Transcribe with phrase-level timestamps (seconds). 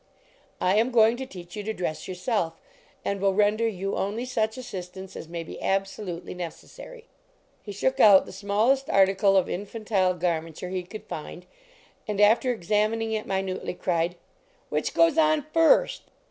[0.59, 2.59] "I am going to teach you to dress yourself,
[3.05, 7.05] and will render you only such assistance as may be absolutely necessary."
[7.61, 11.45] He shook out the smallest article of in fantile garmenture he could find,
[12.07, 14.15] and, after examining it minutely, cried"
[14.69, 16.01] Which goes on first?